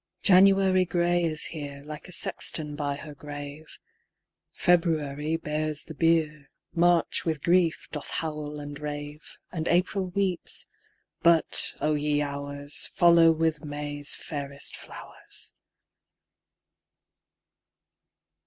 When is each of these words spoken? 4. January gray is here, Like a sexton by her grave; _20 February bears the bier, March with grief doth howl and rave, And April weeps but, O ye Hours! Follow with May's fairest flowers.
4. 0.25 0.33
January 0.37 0.83
gray 0.83 1.21
is 1.23 1.45
here, 1.45 1.83
Like 1.85 2.07
a 2.07 2.11
sexton 2.11 2.75
by 2.75 2.95
her 2.95 3.13
grave; 3.13 3.77
_20 4.55 4.59
February 4.59 5.37
bears 5.37 5.85
the 5.85 5.93
bier, 5.93 6.49
March 6.73 7.23
with 7.23 7.43
grief 7.43 7.87
doth 7.91 8.09
howl 8.09 8.59
and 8.59 8.79
rave, 8.79 9.37
And 9.51 9.67
April 9.67 10.09
weeps 10.09 10.65
but, 11.21 11.75
O 11.81 11.93
ye 11.93 12.19
Hours! 12.19 12.89
Follow 12.95 13.31
with 13.31 13.63
May's 13.63 14.15
fairest 14.15 14.75
flowers. 14.75 15.53